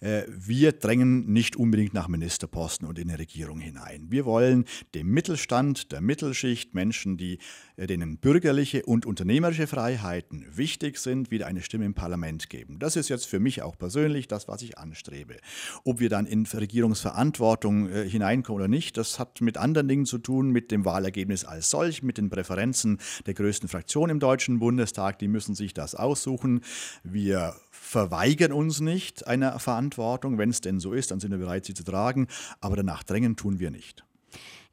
Äh, 0.00 0.22
wir 0.28 0.72
drängen 0.72 1.32
nicht 1.32 1.56
unbedingt 1.56 1.94
nach 1.94 2.08
Ministerposten 2.08 2.86
und 2.86 2.98
in 2.98 3.08
eine 3.08 3.18
Regierung 3.18 3.60
hinein. 3.60 4.06
Wir 4.10 4.24
wollen 4.24 4.64
dem 4.94 5.08
Mittelstand, 5.08 5.92
der 5.92 6.00
Mittelschicht, 6.00 6.74
Menschen, 6.74 7.16
die 7.16 7.38
äh, 7.76 7.86
denen 7.86 8.18
bürgerliche 8.18 8.84
und 8.84 9.06
unternehmerische 9.06 9.66
Freiheiten 9.66 10.46
wichtig 10.56 10.98
sind, 10.98 11.30
wieder 11.30 11.46
eine 11.46 11.62
Stimme 11.62 11.84
im 11.84 11.94
Parlament 11.94 12.48
geben. 12.48 12.78
Das 12.86 12.94
ist 12.94 13.08
jetzt 13.08 13.26
für 13.26 13.40
mich 13.40 13.62
auch 13.62 13.76
persönlich 13.76 14.28
das, 14.28 14.46
was 14.46 14.62
ich 14.62 14.78
anstrebe. 14.78 15.38
Ob 15.82 15.98
wir 15.98 16.08
dann 16.08 16.24
in 16.24 16.46
Regierungsverantwortung 16.46 17.90
äh, 17.90 18.08
hineinkommen 18.08 18.62
oder 18.62 18.68
nicht, 18.68 18.96
das 18.96 19.18
hat 19.18 19.40
mit 19.40 19.58
anderen 19.58 19.88
Dingen 19.88 20.06
zu 20.06 20.18
tun, 20.18 20.50
mit 20.50 20.70
dem 20.70 20.84
Wahlergebnis 20.84 21.44
als 21.44 21.68
solch, 21.68 22.04
mit 22.04 22.16
den 22.16 22.30
Präferenzen 22.30 22.98
der 23.26 23.34
größten 23.34 23.68
Fraktion 23.68 24.08
im 24.08 24.20
Deutschen 24.20 24.60
Bundestag. 24.60 25.18
Die 25.18 25.26
müssen 25.26 25.56
sich 25.56 25.74
das 25.74 25.96
aussuchen. 25.96 26.60
Wir 27.02 27.56
verweigern 27.72 28.52
uns 28.52 28.78
nicht 28.78 29.26
einer 29.26 29.58
Verantwortung. 29.58 30.38
Wenn 30.38 30.50
es 30.50 30.60
denn 30.60 30.78
so 30.78 30.92
ist, 30.92 31.10
dann 31.10 31.18
sind 31.18 31.32
wir 31.32 31.38
bereit, 31.38 31.64
sie 31.64 31.74
zu 31.74 31.82
tragen. 31.82 32.28
Aber 32.60 32.76
danach 32.76 33.02
drängen 33.02 33.34
tun 33.34 33.58
wir 33.58 33.72
nicht. 33.72 34.04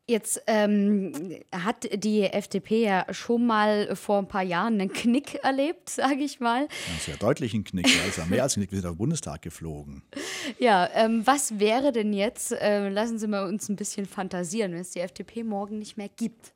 Jetzt 0.05 0.43
ähm, 0.47 1.13
hat 1.53 1.87
die 2.03 2.23
FDP 2.23 2.83
ja 2.83 3.05
schon 3.11 3.45
mal 3.45 3.95
vor 3.95 4.19
ein 4.19 4.27
paar 4.27 4.43
Jahren 4.43 4.73
einen 4.73 4.91
Knick 4.91 5.35
erlebt, 5.45 5.89
sage 5.89 6.23
ich 6.23 6.41
mal. 6.41 6.63
Ja, 6.63 6.99
sehr 6.99 7.15
deutlich 7.15 7.53
ein 7.53 7.63
Knick, 7.63 7.87
ja, 7.87 8.03
ist 8.03 8.17
ja 8.17 8.25
mehr 8.25 8.43
als 8.43 8.57
ein 8.57 8.61
Knick, 8.61 8.71
wir 8.73 8.79
sind 8.81 8.87
auf 8.87 8.95
den 8.95 8.97
Bundestag 8.97 9.41
geflogen. 9.41 10.03
Ja, 10.59 10.89
ähm, 10.93 11.25
was 11.25 11.57
wäre 11.59 11.93
denn 11.93 12.11
jetzt, 12.11 12.51
äh, 12.51 12.89
lassen 12.89 13.17
Sie 13.17 13.27
mal 13.27 13.47
uns 13.47 13.69
ein 13.69 13.77
bisschen 13.77 14.05
fantasieren, 14.05 14.73
wenn 14.73 14.81
es 14.81 14.91
die 14.91 14.99
FDP 14.99 15.43
morgen 15.43 15.79
nicht 15.79 15.95
mehr 15.95 16.09
gibt? 16.09 16.53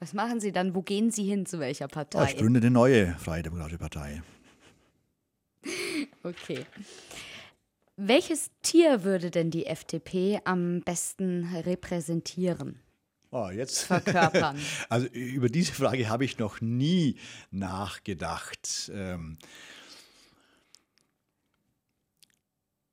Was 0.00 0.14
machen 0.14 0.40
Sie 0.40 0.50
dann? 0.50 0.74
Wo 0.74 0.82
gehen 0.82 1.12
Sie 1.12 1.24
hin? 1.24 1.46
Zu 1.46 1.60
welcher 1.60 1.86
Partei? 1.86 2.20
Oh, 2.20 2.26
ich 2.28 2.36
gründe 2.36 2.58
eine 2.58 2.72
neue 2.72 3.14
Freie 3.18 3.44
Demokratische 3.44 3.78
Partei. 3.78 4.22
okay. 6.24 6.64
Welches 8.02 8.50
Tier 8.62 9.04
würde 9.04 9.30
denn 9.30 9.50
die 9.50 9.66
FDP 9.66 10.40
am 10.44 10.80
besten 10.80 11.44
repräsentieren? 11.54 12.80
Oh, 13.30 13.50
jetzt. 13.50 13.82
Verkörpern. 13.82 14.58
Also 14.88 15.06
über 15.08 15.50
diese 15.50 15.74
Frage 15.74 16.08
habe 16.08 16.24
ich 16.24 16.38
noch 16.38 16.62
nie 16.62 17.16
nachgedacht. 17.50 18.90
Ähm 18.94 19.36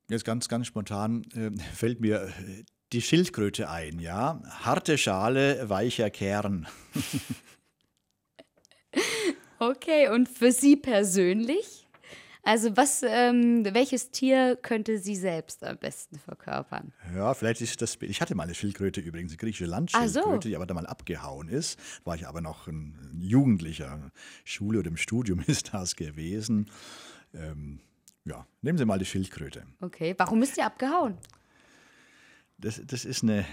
jetzt 0.09 0.25
ganz, 0.25 0.49
ganz 0.49 0.67
spontan 0.67 1.23
äh, 1.33 1.51
fällt 1.73 2.01
mir 2.01 2.23
äh, 2.23 2.63
die 2.91 3.01
Schildkröte 3.01 3.69
ein, 3.69 3.99
ja. 3.99 4.41
Harte 4.45 4.97
Schale, 4.97 5.69
weicher 5.69 6.09
Kern. 6.09 6.67
okay, 9.59 10.09
und 10.09 10.27
für 10.27 10.51
Sie 10.51 10.75
persönlich? 10.75 11.86
Also 12.47 12.77
was, 12.77 13.03
ähm, 13.05 13.65
welches 13.73 14.09
Tier 14.11 14.55
könnte 14.55 14.99
sie 14.99 15.17
selbst 15.17 15.65
am 15.65 15.77
besten 15.77 16.17
verkörpern? 16.17 16.93
Ja, 17.13 17.33
vielleicht 17.33 17.59
ist 17.59 17.81
das. 17.81 17.97
Ich 17.99 18.21
hatte 18.21 18.35
mal 18.35 18.43
eine 18.43 18.55
Schildkröte 18.55 19.01
übrigens, 19.01 19.33
eine 19.33 19.37
griechische 19.37 19.65
Landschildkröte, 19.65 20.43
so. 20.43 20.49
die 20.49 20.55
aber 20.55 20.65
da 20.65 20.73
mal 20.73 20.85
abgehauen 20.85 21.49
ist. 21.49 21.77
War 22.05 22.15
ich 22.15 22.25
aber 22.25 22.39
noch 22.39 22.67
ein 22.67 23.19
Jugendlicher. 23.19 24.13
Schule 24.45 24.79
oder 24.79 24.87
im 24.87 24.95
Studium 24.95 25.43
ist 25.47 25.73
das 25.73 25.97
gewesen. 25.97 26.71
Ähm, 27.33 27.81
ja, 28.23 28.47
nehmen 28.61 28.77
Sie 28.77 28.85
mal 28.85 28.97
die 28.97 29.03
Schildkröte. 29.03 29.63
Okay, 29.81 30.15
warum 30.17 30.41
ist 30.41 30.55
die 30.55 30.61
abgehauen? 30.61 31.17
Das, 32.59 32.81
das 32.87 33.03
ist 33.03 33.23
eine, 33.23 33.45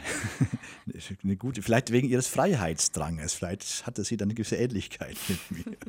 eine 1.24 1.36
gute, 1.36 1.62
vielleicht 1.62 1.90
wegen 1.90 2.08
ihres 2.08 2.28
Freiheitsdranges. 2.28 3.34
Vielleicht 3.34 3.88
hatte 3.88 4.04
sie 4.04 4.16
dann 4.16 4.28
eine 4.28 4.34
gewisse 4.34 4.54
Ähnlichkeit 4.54 5.16
mit 5.28 5.66
mir. 5.66 5.76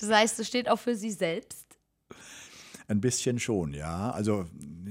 Das 0.00 0.10
heißt, 0.10 0.40
es 0.40 0.48
steht 0.48 0.68
auch 0.68 0.78
für 0.78 0.96
sie 0.96 1.10
selbst? 1.10 1.71
Ein 2.88 3.00
bisschen 3.00 3.38
schon, 3.38 3.74
ja. 3.74 4.10
Also 4.10 4.46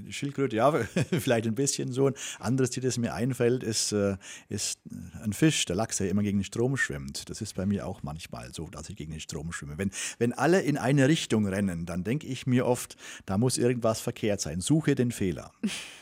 Schildkröte, 0.09 0.55
ja, 0.55 0.71
vielleicht 1.19 1.47
ein 1.47 1.55
bisschen 1.55 1.91
so. 1.91 2.07
Ein 2.07 2.15
anderes 2.39 2.71
Tier, 2.71 2.83
das 2.83 2.97
mir 2.97 3.13
einfällt, 3.13 3.63
ist, 3.63 3.91
äh, 3.91 4.17
ist 4.49 4.79
ein 5.21 5.33
Fisch, 5.33 5.65
der 5.65 5.75
Lachs, 5.75 5.97
der 5.97 6.09
immer 6.09 6.23
gegen 6.23 6.39
den 6.39 6.43
Strom 6.43 6.77
schwimmt. 6.77 7.29
Das 7.29 7.41
ist 7.41 7.55
bei 7.55 7.65
mir 7.65 7.85
auch 7.85 8.03
manchmal 8.03 8.53
so, 8.53 8.67
dass 8.69 8.89
ich 8.89 8.95
gegen 8.95 9.11
den 9.11 9.19
Strom 9.19 9.51
schwimme. 9.51 9.77
Wenn, 9.77 9.91
wenn 10.17 10.33
alle 10.33 10.61
in 10.61 10.77
eine 10.77 11.07
Richtung 11.07 11.47
rennen, 11.47 11.85
dann 11.85 12.03
denke 12.03 12.27
ich 12.27 12.47
mir 12.47 12.65
oft, 12.65 12.95
da 13.25 13.37
muss 13.37 13.57
irgendwas 13.57 14.01
verkehrt 14.01 14.41
sein. 14.41 14.61
Suche 14.61 14.95
den 14.95 15.11
Fehler. 15.11 15.51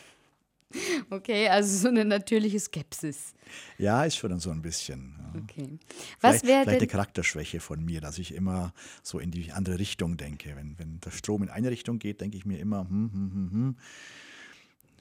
Okay, 1.10 1.48
also 1.48 1.76
so 1.76 1.88
eine 1.88 2.06
natürliche 2.06 2.60
Skepsis. 2.60 3.34
Ja, 3.78 4.04
ist 4.04 4.18
schon 4.18 4.40
so 4.40 4.52
ein 4.52 4.62
bisschen. 4.62 5.16
Ja. 5.18 5.42
Okay. 5.42 5.80
Was 6.22 6.44
wäre 6.44 6.64
vielleicht 6.64 6.82
eine 6.82 6.88
Charakterschwäche 6.88 7.60
von 7.60 7.84
mir, 7.84 8.02
dass 8.02 8.20
ich 8.20 8.34
immer 8.34 8.74
so 9.02 9.20
in 9.20 9.32
die 9.32 9.52
andere 9.52 9.80
Richtung 9.80 10.18
denke. 10.18 10.56
Wenn, 10.56 10.78
wenn 10.78 11.00
der 11.00 11.12
Strom 11.12 11.44
in 11.44 11.50
eine 11.50 11.72
Richtung 11.72 11.98
geht, 12.00 12.22
denke 12.22 12.38
ich 12.38 12.46
mir 12.46 12.60
immer, 12.60 12.82
hm, 12.82 13.12
hm, 13.12 13.32
hm, 13.34 13.52
hm, 13.52 13.76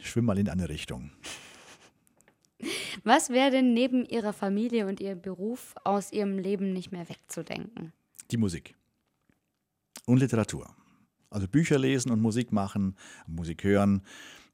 schwimm 0.01 0.25
mal 0.25 0.39
in 0.39 0.49
eine 0.49 0.69
Richtung. 0.69 1.11
Was 3.05 3.31
wäre 3.31 3.51
denn 3.51 3.73
neben 3.73 4.05
Ihrer 4.05 4.33
Familie 4.33 4.87
und 4.87 5.01
Ihrem 5.01 5.21
Beruf 5.21 5.75
aus 5.85 6.13
Ihrem 6.13 6.39
Leben 6.39 6.73
nicht 6.73 6.91
mehr 6.91 7.09
wegzudenken? 7.09 7.93
Die 8.31 8.37
Musik 8.37 8.75
und 10.07 10.19
Literatur. 10.19 10.75
Also 11.31 11.47
Bücher 11.47 11.79
lesen 11.79 12.11
und 12.11 12.21
Musik 12.21 12.53
machen, 12.53 12.97
Musik 13.27 13.63
hören. 13.63 14.03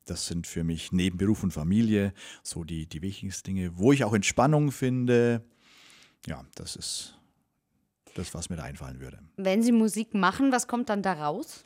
Das 0.05 0.27
sind 0.27 0.47
für 0.47 0.65
mich 0.65 0.93
neben 0.93 1.17
Beruf 1.17 1.43
und 1.43 1.53
Familie 1.53 2.13
so 2.43 2.65
die, 2.65 2.87
die 2.87 3.03
wichtigsten 3.03 3.47
Dinge, 3.55 3.79
wo 3.79 3.93
ich 3.93 4.05
auch 4.05 4.13
Entspannung 4.13 4.71
finde. 4.71 5.45
Ja, 6.27 6.45
das 6.55 6.77
ist 6.77 7.19
das, 8.15 8.35
was 8.35 8.51
mir 8.51 8.57
da 8.57 8.65
einfallen 8.65 9.01
würde. 9.01 9.19
Wenn 9.37 9.63
Sie 9.63 9.73
Musik 9.73 10.15
machen, 10.15 10.53
was 10.53 10.69
kommt 10.69 10.89
dann 10.89 11.03
da 11.03 11.13
raus? 11.15 11.65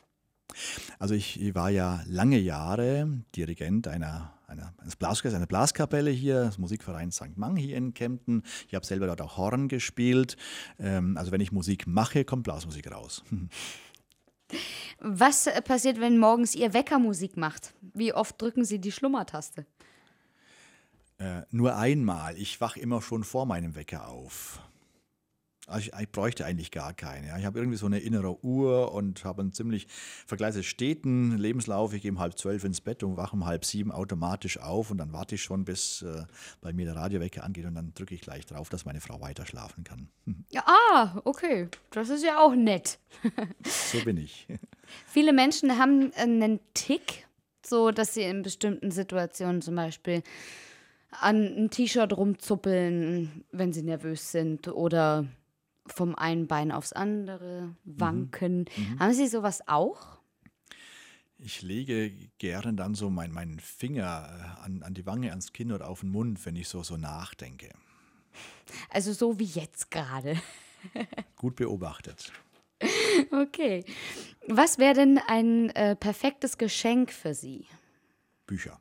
Also 0.98 1.14
ich 1.14 1.54
war 1.54 1.70
ja 1.70 2.02
lange 2.06 2.38
Jahre 2.38 3.22
Dirigent 3.36 3.86
einer, 3.86 4.38
einer, 4.46 4.72
eines 4.78 4.96
Blaskapelle, 4.96 5.36
einer 5.36 5.46
Blaskapelle 5.46 6.10
hier, 6.10 6.44
des 6.44 6.58
Musikvereins 6.58 7.16
St. 7.16 7.36
Mang 7.36 7.56
hier 7.56 7.76
in 7.76 7.92
Kempten. 7.92 8.42
Ich 8.66 8.74
habe 8.74 8.86
selber 8.86 9.06
dort 9.06 9.20
auch 9.20 9.36
Horn 9.36 9.68
gespielt. 9.68 10.36
Ähm, 10.78 11.16
also 11.16 11.32
wenn 11.32 11.40
ich 11.40 11.52
Musik 11.52 11.86
mache, 11.86 12.24
kommt 12.24 12.44
Blasmusik 12.44 12.90
raus. 12.90 13.22
Was 15.00 15.46
äh, 15.46 15.62
passiert, 15.62 16.00
wenn 16.00 16.18
morgens 16.18 16.54
Ihr 16.54 16.72
Wecker 16.74 16.98
Musik 16.98 17.36
macht? 17.36 17.74
Wie 17.94 18.12
oft 18.12 18.40
drücken 18.40 18.64
Sie 18.64 18.80
die 18.80 18.92
Schlummertaste? 18.92 19.66
Äh, 21.18 21.42
nur 21.50 21.76
einmal. 21.76 22.36
Ich 22.36 22.60
wache 22.60 22.80
immer 22.80 23.02
schon 23.02 23.24
vor 23.24 23.46
meinem 23.46 23.74
Wecker 23.74 24.08
auf. 24.08 24.60
Also 25.68 25.80
ich, 25.80 26.00
ich, 26.00 26.10
bräuchte 26.10 26.46
eigentlich 26.46 26.70
gar 26.70 26.94
keine. 26.94 27.38
Ich 27.38 27.44
habe 27.44 27.58
irgendwie 27.58 27.76
so 27.76 27.84
eine 27.84 27.98
innere 27.98 28.42
Uhr 28.42 28.92
und 28.92 29.24
habe 29.24 29.42
einen 29.42 29.52
ziemlich 29.52 29.86
vergleichsweise 30.26 30.62
steten 30.62 31.36
Lebenslauf. 31.36 31.92
Ich 31.92 32.02
gehe 32.02 32.10
um 32.10 32.20
halb 32.20 32.38
zwölf 32.38 32.64
ins 32.64 32.80
Bett 32.80 33.02
und 33.02 33.18
wache 33.18 33.36
um 33.36 33.44
halb 33.44 33.66
sieben 33.66 33.92
automatisch 33.92 34.58
auf 34.58 34.90
und 34.90 34.96
dann 34.96 35.12
warte 35.12 35.34
ich 35.34 35.42
schon, 35.42 35.66
bis 35.66 36.02
äh, 36.02 36.24
bei 36.62 36.72
mir 36.72 36.86
der 36.86 36.96
Radiowecker 36.96 37.44
angeht 37.44 37.66
und 37.66 37.74
dann 37.74 37.92
drücke 37.92 38.14
ich 38.14 38.22
gleich 38.22 38.46
drauf, 38.46 38.70
dass 38.70 38.86
meine 38.86 39.00
Frau 39.00 39.20
weiter 39.20 39.46
schlafen 39.46 39.84
kann. 39.84 40.08
Ja, 40.50 40.64
ah, 40.66 41.20
okay. 41.24 41.68
Das 41.90 42.08
ist 42.08 42.24
ja 42.24 42.38
auch 42.38 42.54
nett. 42.54 42.98
so 43.64 44.02
bin 44.02 44.16
ich. 44.16 44.46
Viele 45.06 45.32
Menschen 45.32 45.78
haben 45.78 46.12
einen 46.14 46.60
Tick, 46.74 47.26
so 47.64 47.90
dass 47.90 48.14
sie 48.14 48.22
in 48.22 48.42
bestimmten 48.42 48.90
Situationen 48.90 49.62
zum 49.62 49.76
Beispiel 49.76 50.22
an 51.10 51.44
ein 51.56 51.70
T-Shirt 51.70 52.16
rumzuppeln, 52.16 53.44
wenn 53.50 53.72
sie 53.72 53.82
nervös 53.82 54.30
sind 54.30 54.68
oder 54.68 55.26
vom 55.86 56.14
einen 56.14 56.46
Bein 56.46 56.70
aufs 56.70 56.92
andere 56.92 57.74
wanken. 57.84 58.66
Mhm. 58.76 58.92
Mhm. 58.94 58.98
Haben 59.00 59.12
Sie 59.12 59.26
sowas 59.26 59.66
auch? 59.66 60.18
Ich 61.38 61.62
lege 61.62 62.10
gern 62.38 62.76
dann 62.76 62.94
so 62.94 63.10
meinen 63.10 63.32
mein 63.32 63.60
Finger 63.60 64.56
äh, 64.60 64.64
an, 64.64 64.82
an 64.82 64.94
die 64.94 65.06
Wange, 65.06 65.30
ans 65.30 65.52
Kinn 65.52 65.70
oder 65.70 65.88
auf 65.88 66.00
den 66.00 66.10
Mund, 66.10 66.44
wenn 66.44 66.56
ich 66.56 66.68
so, 66.68 66.82
so 66.82 66.96
nachdenke. 66.96 67.70
Also 68.90 69.12
so 69.12 69.38
wie 69.38 69.44
jetzt 69.44 69.90
gerade. 69.90 70.36
Gut 71.36 71.56
beobachtet. 71.56 72.32
Okay. 73.32 73.84
Was 74.46 74.78
wäre 74.78 74.94
denn 74.94 75.18
ein 75.26 75.70
äh, 75.70 75.94
perfektes 75.94 76.56
Geschenk 76.56 77.12
für 77.12 77.34
Sie? 77.34 77.66
Bücher. 78.46 78.80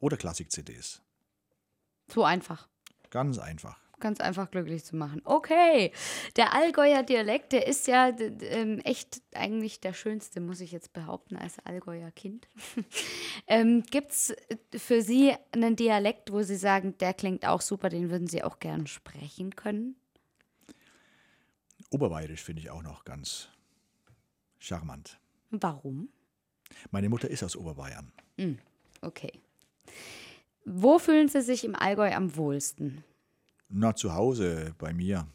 Oder 0.00 0.16
Klassik-CDs. 0.16 1.02
So 2.08 2.24
einfach. 2.24 2.68
Ganz 3.10 3.38
einfach 3.38 3.80
ganz 4.00 4.20
einfach 4.20 4.50
glücklich 4.50 4.84
zu 4.84 4.96
machen. 4.96 5.20
Okay, 5.24 5.92
der 6.36 6.54
Allgäuer 6.54 7.02
Dialekt, 7.02 7.52
der 7.52 7.66
ist 7.66 7.86
ja 7.86 8.10
ähm, 8.18 8.80
echt 8.80 9.22
eigentlich 9.34 9.80
der 9.80 9.92
schönste, 9.92 10.40
muss 10.40 10.60
ich 10.60 10.72
jetzt 10.72 10.92
behaupten, 10.92 11.36
als 11.36 11.58
Allgäuer 11.64 12.10
Kind. 12.10 12.48
ähm, 13.46 13.82
Gibt 13.90 14.12
es 14.12 14.34
für 14.76 15.02
Sie 15.02 15.34
einen 15.52 15.76
Dialekt, 15.76 16.32
wo 16.32 16.42
Sie 16.42 16.56
sagen, 16.56 16.96
der 16.98 17.14
klingt 17.14 17.46
auch 17.46 17.60
super, 17.60 17.88
den 17.88 18.10
würden 18.10 18.28
Sie 18.28 18.42
auch 18.42 18.58
gern 18.58 18.86
sprechen 18.86 19.56
können? 19.56 19.96
Oberbayerisch 21.90 22.42
finde 22.42 22.62
ich 22.62 22.70
auch 22.70 22.82
noch 22.82 23.04
ganz 23.04 23.48
charmant. 24.58 25.18
Warum? 25.50 26.08
Meine 26.90 27.08
Mutter 27.08 27.30
ist 27.30 27.42
aus 27.42 27.56
Oberbayern. 27.56 28.12
Mm, 28.36 28.54
okay. 29.00 29.32
Wo 30.64 30.98
fühlen 30.98 31.28
Sie 31.28 31.40
sich 31.40 31.64
im 31.64 31.74
Allgäu 31.74 32.12
am 32.12 32.36
wohlsten? 32.36 33.04
Na, 33.70 33.94
zu 33.94 34.14
Hause 34.14 34.74
bei 34.78 34.92
mir. 34.92 35.26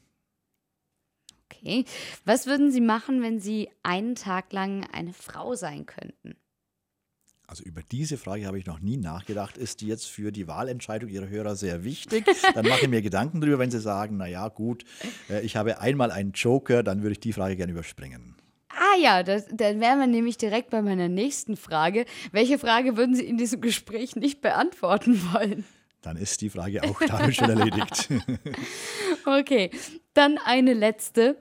Okay. 1.46 1.86
Was 2.26 2.46
würden 2.46 2.72
Sie 2.72 2.82
machen, 2.82 3.22
wenn 3.22 3.40
Sie 3.40 3.70
einen 3.82 4.16
Tag 4.16 4.54
lang 4.54 4.86
eine 4.92 5.14
Frau 5.14 5.56
sein 5.56 5.86
könnten? 5.86 6.36
Also 7.54 7.66
über 7.66 7.82
diese 7.84 8.18
Frage 8.18 8.48
habe 8.48 8.58
ich 8.58 8.66
noch 8.66 8.80
nie 8.80 8.98
nachgedacht. 8.98 9.60
Ist 9.60 9.82
die 9.82 9.88
jetzt 9.88 10.10
für 10.10 10.32
die 10.32 10.48
Wahlentscheidung 10.48 11.08
Ihrer 11.08 11.30
Hörer 11.30 11.56
sehr 11.56 11.84
wichtig? 11.84 12.26
Dann 12.56 12.68
mache 12.68 12.86
ich 12.86 12.88
mir 12.88 13.04
Gedanken 13.04 13.42
darüber, 13.42 13.60
wenn 13.60 13.70
Sie 13.70 13.80
sagen, 13.80 14.18
naja 14.18 14.48
gut, 14.48 14.86
äh, 15.30 15.46
ich 15.46 15.56
habe 15.56 15.80
einmal 15.80 16.10
einen 16.10 16.32
Joker, 16.32 16.82
dann 16.82 17.04
würde 17.04 17.12
ich 17.12 17.20
die 17.20 17.32
Frage 17.32 17.56
gerne 17.56 17.72
überspringen. 17.72 18.36
Ah 18.70 18.98
ja, 19.00 19.22
das, 19.22 19.46
dann 19.52 19.80
wären 19.80 20.00
wir 20.00 20.08
nämlich 20.08 20.38
direkt 20.38 20.72
bei 20.72 20.82
meiner 20.82 21.10
nächsten 21.10 21.56
Frage. 21.56 22.06
Welche 22.32 22.58
Frage 22.58 22.98
würden 22.98 23.14
Sie 23.16 23.24
in 23.24 23.38
diesem 23.38 23.62
Gespräch 23.62 24.16
nicht 24.16 24.42
beantworten 24.42 25.22
wollen? 25.32 25.64
dann 26.02 26.18
ist 26.18 26.42
die 26.42 26.50
Frage 26.50 26.84
auch 26.84 27.00
damit 27.08 27.36
schon 27.36 27.52
erledigt. 27.52 28.10
okay, 29.26 29.70
dann 30.16 30.40
eine 30.44 30.74
letzte. 30.74 31.38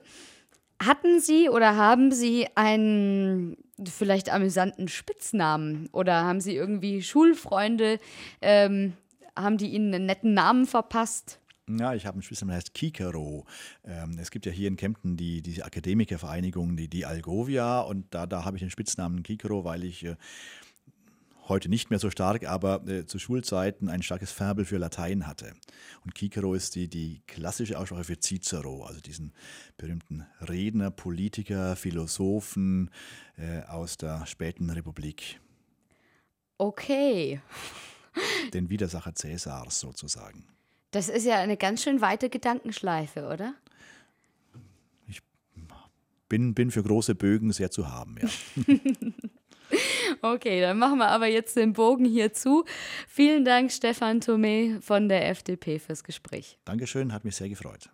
Hatten 0.85 1.21
Sie 1.21 1.49
oder 1.49 1.77
haben 1.77 2.11
Sie 2.11 2.49
einen 2.57 3.57
vielleicht 3.85 4.33
amüsanten 4.33 4.89
Spitznamen 4.89 5.89
oder 5.93 6.25
haben 6.25 6.41
Sie 6.41 6.57
irgendwie 6.57 7.03
Schulfreunde, 7.03 8.01
ähm, 8.41 8.95
haben 9.37 9.59
die 9.59 9.69
Ihnen 9.69 9.95
einen 9.95 10.07
netten 10.07 10.35
Namen 10.35 10.67
verpasst? 10.67 11.39
Ja, 11.69 11.95
ich 11.95 12.05
habe 12.05 12.17
einen 12.17 12.23
Spitznamen, 12.23 12.51
der 12.51 12.57
heißt 12.57 12.75
Kikero. 12.75 13.47
Ähm, 13.85 14.19
es 14.21 14.33
gibt 14.33 14.45
ja 14.45 14.51
hier 14.51 14.67
in 14.67 14.77
Kempten 14.77 15.17
die, 15.17 15.41
diese 15.41 15.65
Akademikervereinigung, 15.65 16.77
die, 16.77 16.89
die 16.89 17.07
Algovia, 17.07 17.81
und 17.81 18.12
da, 18.12 18.27
da 18.27 18.45
habe 18.45 18.57
ich 18.57 18.62
den 18.62 18.71
Spitznamen 18.71 19.23
Kikero, 19.23 19.65
weil 19.65 19.85
ich 19.85 20.05
äh, 20.05 20.17
heute 21.49 21.68
nicht 21.68 21.90
mehr 21.90 21.99
so 21.99 22.11
stark, 22.11 22.46
aber 22.46 22.87
äh, 22.87 23.06
zu 23.06 23.18
Schulzeiten 23.18 23.88
ein 23.88 24.02
starkes 24.02 24.32
Faible 24.32 24.64
für 24.64 24.78
Latein 24.78 25.26
hatte. 25.26 25.54
Und 26.04 26.16
Cicero 26.16 26.54
ist 26.54 26.75
die, 26.75 26.88
die 26.88 27.22
klassische 27.26 27.78
Aussprache 27.78 28.04
für 28.04 28.20
Cicero, 28.20 28.84
also 28.84 29.00
diesen 29.00 29.32
berühmten 29.76 30.26
Redner, 30.40 30.90
Politiker, 30.90 31.76
Philosophen 31.76 32.90
äh, 33.37 33.62
aus 33.62 33.96
der 33.96 34.26
späten 34.26 34.70
Republik. 34.70 35.40
Okay. 36.58 37.40
Den 38.52 38.70
Widersacher 38.70 39.14
Cäsars 39.14 39.80
sozusagen. 39.80 40.46
Das 40.90 41.08
ist 41.08 41.25
ja 41.25 41.38
eine 41.38 41.56
ganz 41.56 41.82
schön 41.82 42.00
weite 42.00 42.28
Gedankenschleife, 42.28 43.26
oder? 43.26 43.54
Bin, 46.28 46.54
bin 46.54 46.70
für 46.70 46.82
große 46.82 47.14
Bögen 47.14 47.52
sehr 47.52 47.70
zu 47.70 47.90
haben, 47.90 48.16
ja. 48.18 48.28
Okay, 50.20 50.61
dann 50.61 50.78
machen 50.78 50.99
wir 50.99 51.08
aber 51.08 51.26
jetzt 51.26 51.56
den 51.56 51.72
Bogen 51.72 52.04
hier 52.04 52.32
zu. 52.32 52.64
Vielen 53.08 53.44
Dank, 53.44 53.72
Stefan 53.72 54.20
Thomé 54.20 54.80
von 54.80 55.08
der 55.08 55.28
FDP, 55.28 55.78
fürs 55.78 56.04
Gespräch. 56.04 56.58
Dankeschön, 56.64 57.12
hat 57.12 57.25
mich 57.25 57.37
sehr 57.37 57.49
gefreut. 57.49 57.90